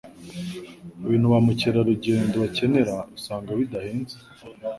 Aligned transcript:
Ibintu 1.05 1.27
ba 1.33 1.39
mukerarugendo 1.45 2.35
bakenera 2.43 2.95
usanga 3.17 3.49
bidahenze. 3.59 4.15